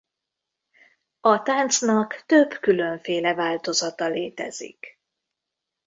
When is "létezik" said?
4.07-4.99